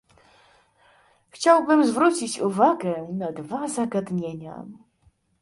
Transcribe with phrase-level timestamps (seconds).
[1.29, 4.65] Chciałbym zwrócić uwagę na dwa zagadnienia